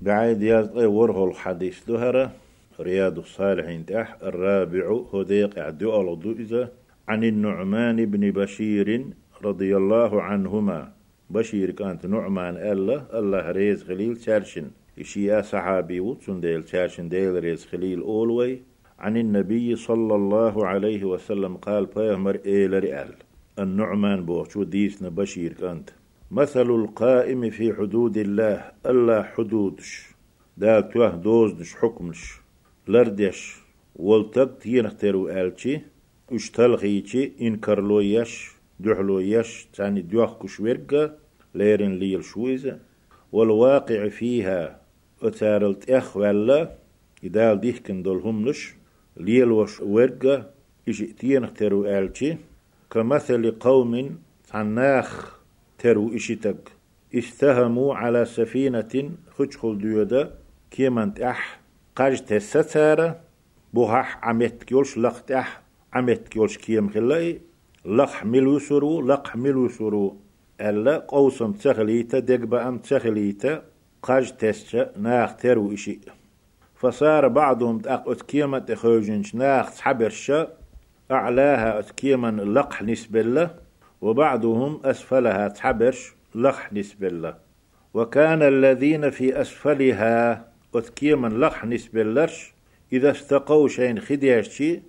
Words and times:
بعيد 0.00 0.42
يزقي 0.42 0.86
ورهو 0.86 1.30
الحديث 1.30 1.90
لهرة 1.90 2.32
رياض 2.80 3.18
الصالحين 3.18 3.86
تح 3.86 4.16
الرابع 4.22 5.00
هديق 5.14 5.58
عدو 5.58 6.32
إذا 6.32 6.72
عن 7.08 7.24
النعمان 7.24 8.06
بن 8.06 8.30
بشير 8.30 9.04
رضي 9.44 9.76
الله 9.76 10.22
عنهما. 10.22 10.92
بشير 11.30 11.70
كانت 11.70 12.06
نعمان 12.06 12.56
الله 12.56 13.06
الله 13.14 13.50
ريز 13.50 13.82
خليل 13.82 14.20
شارشن 14.20 14.70
إشياء 14.98 15.42
صحابي 15.42 16.00
وطن 16.00 16.40
ديل 16.40 16.68
شارشن 16.68 17.08
ديل 17.08 17.44
ريز 17.44 17.66
خليل 17.66 18.00
أولوي. 18.00 18.62
عن 18.98 19.16
النبي 19.16 19.76
صلى 19.76 20.14
الله 20.14 20.66
عليه 20.66 21.04
وسلم 21.04 21.56
قال 21.56 21.86
بيهمر 21.86 22.38
إيل 22.46 22.84
رئال 22.84 23.14
النعمان 23.58 24.24
بوشو 24.24 24.62
ديسنا 24.62 25.08
بشير 25.08 25.52
كانت 25.52 25.90
مثل 26.30 26.70
القائم 26.70 27.50
في 27.50 27.74
حدود 27.74 28.16
الله 28.16 28.70
الله 28.86 29.22
حدودش 29.22 30.06
دا 30.56 30.80
توه 30.80 31.10
دوزنش 31.16 31.74
حكمش 31.74 32.40
لردش. 32.88 33.68
والتق 33.96 34.58
تينخترو 34.58 35.28
آلشي 35.28 35.80
اشتلغيشي 36.32 37.32
إنكرلو 37.40 38.00
يش 38.00 38.50
دحلو 38.80 39.18
يش 39.18 39.66
تاني 39.72 40.02
دوخ 40.02 40.38
كشورقة 40.42 41.14
ليرن 41.54 41.92
ليل 41.98 42.24
شويزة 42.24 42.78
والواقع 43.32 44.08
فيها 44.08 44.80
أتارلت 45.22 45.90
إخ 45.90 46.16
ولا 46.16 46.74
إدال 47.24 47.60
ديهكن 47.60 48.02
دول 48.02 48.18
هملش 48.18 48.74
ليل 49.16 49.50
وش 49.50 49.80
ورقة 49.80 50.50
إش 50.88 50.98
تينخترو 50.98 51.84
آلشي 51.84 52.36
كمثل 52.90 53.50
قوم 53.50 54.18
تناخ 54.52 55.37
ترو 55.78 56.14
إشتك 56.14 56.72
استهموا 57.14 57.94
على 57.94 58.24
سفينة 58.24 59.10
خجخل 59.30 59.78
ديودا. 59.78 60.34
كيمانت 60.70 61.20
أح 61.20 61.60
قاج 61.96 62.20
تستارة 62.20 63.20
بوهح 63.74 64.18
عمت 64.22 64.64
كيولش 64.64 64.98
لقت 64.98 65.30
أح 65.30 65.62
عمت 65.92 66.28
كيولش 66.28 66.58
كيم 66.58 66.88
خلاي. 66.88 67.40
لق 67.84 68.24
ملو 68.24 68.58
سرو 68.58 69.00
لق 69.02 69.36
ملو 69.36 69.68
سرو. 69.68 70.16
ألا 70.60 70.98
قوسم 70.98 71.52
تخليتا 71.52 72.18
دقبا 72.18 72.68
أم 72.68 72.78
تخليتا. 72.78 73.62
قاج 74.02 74.36
تستا 74.36 74.92
ناخ 74.98 75.36
ترو 75.36 75.72
إشي. 75.72 76.00
فصار 76.74 77.28
بعضهم 77.28 77.78
تأق 77.78 78.22
كيمة 78.22 78.58
تخوجنش 78.58 79.34
ناخ 79.34 79.76
تحبرشا. 79.76 80.48
أعلاها 81.10 81.78
أتكيما 81.78 82.30
لق 82.30 82.82
نسبة 82.82 83.22
له 83.22 83.67
وبعضهم 84.00 84.80
أسفلها 84.84 85.48
تحبرش 85.48 86.14
لخ 86.34 86.72
نسبة 86.72 87.08
له 87.08 87.34
وكان 87.94 88.42
الذين 88.42 89.10
في 89.10 89.40
أسفلها 89.40 90.48
أتكيما 90.74 91.28
لخ 91.28 91.64
نسبة 91.64 92.02
لرش 92.02 92.54
إذا 92.92 93.10
استقوا 93.10 93.68
شين 93.68 93.98
خديشتي 93.98 94.82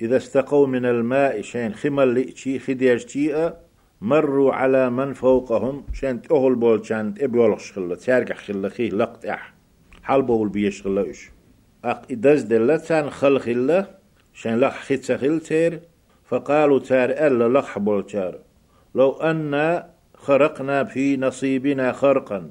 إذا 0.00 0.16
استقوا 0.16 0.66
من 0.66 0.86
الماء 0.86 1.40
شين 1.40 1.74
خمل 1.74 2.08
لئتي 2.08 2.58
خديشتي 2.58 3.52
مروا 4.00 4.52
على 4.52 4.90
من 4.90 5.12
فوقهم 5.12 5.84
شين 5.92 6.22
تأهل 6.22 6.54
بول 6.54 6.86
شان 6.86 7.14
تبيولخ 7.14 7.58
شخلة 7.58 7.94
تارجح 7.94 8.36
خلة 8.36 8.68
خيه 8.68 8.90
لقت 8.90 9.24
أح. 9.26 9.54
حال 10.02 10.22
بول 10.22 10.48
بيشخلة 10.48 11.10
إش. 11.10 11.30
أق 11.84 12.02
إدز 12.10 12.42
دلتان 12.42 13.10
خلق 13.10 13.48
الله 13.48 13.86
شان 14.34 14.60
لخ 14.60 14.74
خيت 14.74 15.12
تير 15.12 15.80
فقالوا 16.24 16.78
تار 16.78 17.10
ألا 17.10 17.58
لخ 17.58 17.78
بول 17.78 18.06
تار 18.06 18.38
لو 18.94 19.12
أن 19.12 19.82
خرقنا 20.14 20.84
في 20.84 21.16
نصيبنا 21.16 21.92
خرقا. 21.92 22.50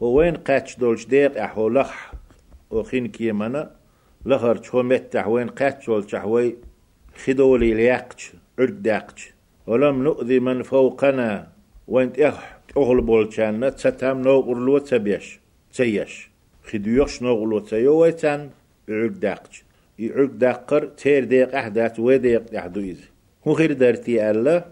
وين 0.00 0.36
قاتش 0.36 0.76
دولش 0.76 1.04
ديق 1.04 1.42
أحو 1.42 1.68
لخ 1.68 1.92
وخين 2.70 3.08
كيمنا 3.08 3.70
لخر 4.26 4.62
شو 4.62 4.82
متح 4.82 5.26
وين 5.28 5.48
قاتش 5.48 5.86
دولش 5.86 6.14
أحوي 6.14 6.56
خدولي 7.24 7.74
ليقش 7.74 8.32
عرداقش 8.58 9.32
ولم 9.66 10.02
نؤذي 10.02 10.40
من 10.40 10.62
فوقنا. 10.62 11.48
وين 11.88 12.12
تأخ 12.12 12.38
أغل 12.76 13.00
بولشان 13.00 13.76
تتام 13.76 14.22
نوغلو 14.22 14.78
تبيش 14.78 15.40
تيش. 15.72 16.30
خديوش 16.64 17.22
نوغلو 17.22 17.58
تيو 17.58 17.94
ويتان 18.00 18.50
عرداقش 18.88 19.64
يعرداقر 19.98 20.84
تير 20.84 21.24
ديق 21.24 21.54
أحدات 21.54 21.98
وديق 21.98 22.54
أحدو 22.56 22.80
إذ 22.80 22.98
هو 23.46 23.52
غير 23.52 23.72
دارتي 23.72 24.30
الله 24.30 24.64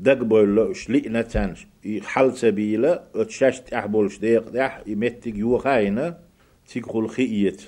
دق 0.00 0.22
بول 0.22 0.76
شلي 0.76 1.22
تانش 1.22 1.66
حل 2.02 2.32
سبيلا 2.36 3.02
اتشاشت 3.14 3.72
احبولش 3.72 4.18
ديق 4.18 4.48
دح 4.48 4.80
يمتق 4.86 5.32
يو 5.34 5.58
خاينة 5.58 6.16
تيقول 6.68 7.08
خيئت 7.10 7.62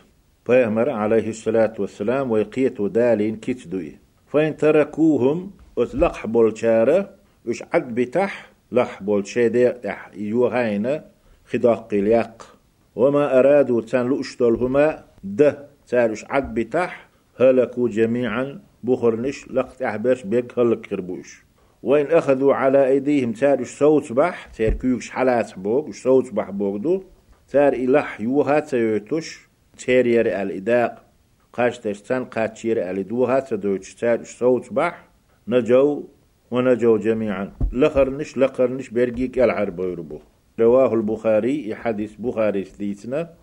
فيهمر 0.45 0.91
عليه 0.91 1.29
الصلاة 1.29 1.75
والسلام 1.79 2.31
ويقيت 2.31 2.81
ودالين 2.81 3.37
كتدوي 3.37 3.99
فإن 4.27 4.57
تركوهم 4.57 5.51
اتلق 5.79 6.27
بولشارة 6.27 7.11
وش 7.47 7.63
عد 7.73 7.95
بتح 7.95 8.51
لح 8.73 9.03
بولشي 9.03 9.49
ديق 9.49 9.83
دح 9.83 10.11
يو 10.15 10.51
خاينة 10.51 11.05
خداق 11.47 11.89
اليق 11.93 12.59
وما 12.97 13.39
أرادوا 13.39 13.81
تان 13.83 14.07
لؤشتلهما 14.07 15.05
ده 15.25 15.67
تالوش 15.89 16.25
عد 16.25 16.55
بتح 16.55 17.09
هلكوا 17.41 17.89
جميعا 17.89 18.61
بخرنش 18.83 19.49
لقت 19.51 19.83
أحبرش 19.83 20.23
بيق 20.23 20.59
هلك 20.59 20.87
خربوش 20.87 21.45
وين 21.83 22.07
أخذوا 22.07 22.55
على 22.55 22.89
أيديهم 22.89 23.33
تار 23.33 23.65
صوت 23.65 24.13
بح 24.13 24.47
تار 24.47 24.73
كيوكش 24.73 25.11
حالات 25.11 25.59
بوغ؟ 25.59 25.91
صوت 25.91 26.33
بح 26.33 26.51
بوغ 26.51 26.77
دو؟ 26.77 27.05
تار 27.49 27.73
إلح 27.73 28.21
يوها 28.21 28.61
تيوتش 28.61 29.49
تار 29.87 30.07
يري 30.07 30.43
الإداق 30.43 31.05
قاش 31.53 31.79
تشتان 31.79 32.25
قاتشير 32.25 32.91
الإدوها 32.91 33.41
تدوش 33.41 33.95
تار 33.95 34.25
صوت 34.25 34.73
بح 34.73 35.09
نجو 35.49 36.05
ونجوا 36.51 36.99
جميعا. 36.99 37.53
لخرنش 37.73 38.39
لخرنش 38.39 38.89
برجيك 38.89 39.39
العرب 39.39 39.81
يربو 39.81 40.19
رواه 40.61 40.95
البخاري 40.95 41.75
حديث 41.75 42.15
بخاري 42.19 42.65
سليتنا. 42.65 43.35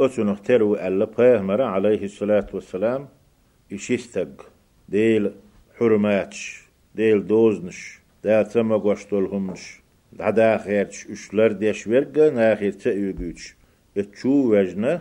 أسنخ 0.00 0.40
ترو 0.40 0.74
ألا 0.74 1.64
عليه 1.64 2.04
الصلاة 2.04 2.46
والسلام. 2.54 3.08
إشيستق 3.72 4.48
ديل 4.88 5.32
حرماتش. 5.78 6.65
ديل 6.96 7.26
دوزنش 7.26 7.98
دا 8.24 8.42
تما 8.42 8.76
قوشتولهمش 8.76 9.80
دا 10.18 10.58
خيرش 10.58 11.06
اشلر 11.06 11.52
ديش 11.52 11.86
ورقا 11.86 12.30
ناخير 12.30 12.72
تأيوغوش. 12.72 13.56
اتشو 13.96 14.34
وجنا 14.52 14.92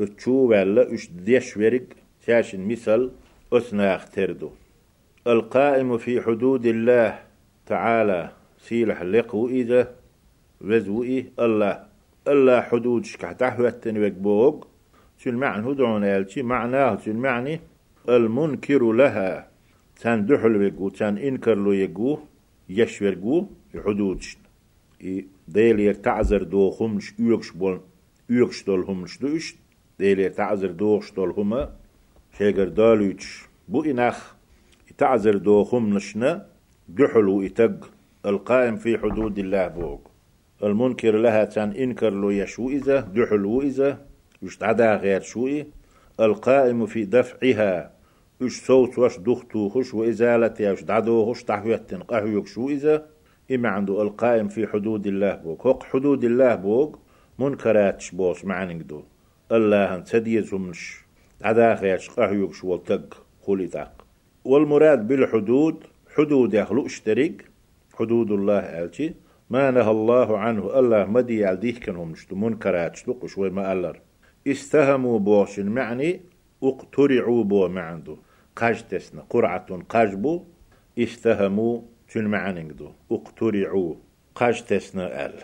اتشو 0.00 0.36
ولا 0.50 0.94
اش 0.94 1.10
ديش 1.10 1.56
ورق 1.56 1.86
تاشن 2.26 2.60
مثل 2.68 3.10
أثناخ 3.52 4.08
تردو. 4.08 4.50
القائم 5.26 5.98
في 5.98 6.20
حدود 6.20 6.66
الله 6.66 7.18
تعالى 7.66 8.30
سيلح 8.58 9.02
لقو 9.02 9.48
إذا 9.48 9.94
وزوئي 10.60 11.26
الله. 11.40 11.84
الله 12.28 12.60
حدود 12.60 13.04
شكح 13.04 13.32
تحوتن 13.32 14.02
وقبوغ 14.02 14.64
شو 15.18 15.30
المعنى 15.30 15.70
هدعون 15.70 16.24
معناه 16.36 16.98
شو 17.04 17.10
المعني 17.10 17.60
المنكر 18.08 18.92
لها. 18.92 19.51
تان 20.02 20.26
دحل 20.26 20.56
ويقو 20.56 20.88
تان 20.88 21.18
إنكر 21.18 21.54
لو 21.54 21.72
يقو 21.72 22.18
يشورقو 22.68 23.46
حدودش. 23.84 24.28
ديل 25.48 25.80
يرتعزر 25.80 26.42
دو 26.42 26.70
خمش 26.70 27.14
يوكش 27.18 27.50
بول 27.50 27.80
يوكش 28.30 28.64
دول 28.64 28.80
همش 28.84 29.18
دوش. 29.18 29.56
ديل 29.98 30.18
يرتعزر 30.18 30.70
دوش 30.70 31.12
دول 31.12 31.30
هما 31.30 31.72
شيغر 32.38 32.68
دالوش 32.68 33.48
بو 33.68 33.82
إناخ 33.82 34.34
يتعزر 34.90 35.36
دو 35.36 35.64
خمنشنا 35.64 36.46
دحل 36.88 37.28
ويتق 37.28 37.90
القائم 38.26 38.76
في 38.76 38.98
حدود 38.98 39.38
الله 39.38 39.68
بوغ 39.68 39.98
المنكر 40.62 41.16
لها 41.16 41.44
تان 41.44 41.70
إنكر 41.70 42.10
لو 42.10 42.30
يشو 42.30 42.68
إذا 42.68 43.00
دحل 43.00 43.44
وإذا 43.44 44.06
يشتعدا 44.42 44.96
غير 44.96 45.20
شوئي 45.20 45.66
القائم 46.20 46.86
في 46.86 47.04
دفعها. 47.04 48.01
إش 48.46 48.60
صوت 48.66 48.98
وش 48.98 49.18
دختو 49.18 49.68
خش 49.68 49.94
وإزالة 49.94 50.54
يش 50.60 50.82
دعدو 50.82 51.32
خش 51.32 51.42
تحويت 51.42 51.94
قهوك 51.94 52.46
شو 52.46 52.68
إذا؟ 52.68 53.06
إما 53.50 53.68
عنده 53.68 54.02
القائم 54.02 54.48
في 54.48 54.66
حدود 54.66 55.06
الله 55.06 55.34
بوك. 55.34 55.66
هق 55.66 55.82
حدود 55.82 56.24
الله 56.24 56.54
بوك 56.54 56.98
منكراتش 57.38 58.10
بوش 58.10 58.44
معنى 58.44 58.82
دو. 58.82 59.02
الله 59.52 59.94
أن 59.94 60.04
تديزهمش 60.04 61.04
عدا 61.42 61.74
خيش 61.74 62.10
قهوك 62.10 62.54
شو 62.54 62.68
والتق 62.68 63.26
خولي 63.42 63.66
تاق. 63.66 64.04
والمراد 64.44 65.08
بالحدود 65.08 65.84
حدود 66.16 66.54
يخلق 66.54 66.84
اشترك 66.84 67.44
حدود 67.94 68.30
الله 68.30 68.58
ألتي. 68.58 69.14
ما 69.50 69.70
نهى 69.70 69.90
الله 69.90 70.38
عنه 70.38 70.78
الله 70.78 71.04
مدي 71.04 71.46
على 71.46 71.72
كانهم 71.72 72.10
نشتو 72.10 72.36
منكرات 72.36 72.96
شلق 72.96 73.26
شوي 73.26 73.50
ما 73.50 73.72
ألر. 73.72 74.00
استهموا 74.46 75.18
بوش 75.18 75.58
معني 75.58 76.20
اقترعوا 76.62 77.44
بو 77.44 77.68
معندو 77.68 78.16
قاجتسنا 78.56 79.22
قرعة 79.30 79.82
قاجبو 79.88 80.44
استهموا 80.98 81.80
تن 82.08 82.24
معنينجدو 82.24 82.92
اقترعوا 83.12 83.94
قاجتسنا 84.34 85.26
ال 85.26 85.42